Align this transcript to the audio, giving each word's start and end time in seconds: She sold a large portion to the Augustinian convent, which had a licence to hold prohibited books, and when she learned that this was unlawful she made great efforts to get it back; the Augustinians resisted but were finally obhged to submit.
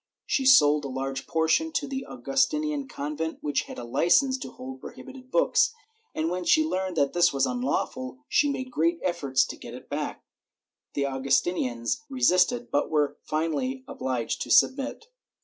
She 0.25 0.47
sold 0.47 0.83
a 0.83 0.87
large 0.87 1.27
portion 1.27 1.71
to 1.73 1.87
the 1.87 2.07
Augustinian 2.07 2.87
convent, 2.87 3.37
which 3.41 3.65
had 3.65 3.77
a 3.77 3.83
licence 3.83 4.39
to 4.39 4.49
hold 4.49 4.81
prohibited 4.81 5.29
books, 5.29 5.73
and 6.15 6.27
when 6.31 6.43
she 6.43 6.65
learned 6.65 6.95
that 6.97 7.13
this 7.13 7.31
was 7.31 7.45
unlawful 7.45 8.17
she 8.27 8.49
made 8.49 8.71
great 8.71 8.99
efforts 9.03 9.45
to 9.45 9.55
get 9.55 9.75
it 9.75 9.89
back; 9.89 10.23
the 10.95 11.05
Augustinians 11.05 12.01
resisted 12.09 12.71
but 12.71 12.89
were 12.89 13.17
finally 13.21 13.83
obhged 13.87 14.39
to 14.41 14.49
submit. 14.49 15.05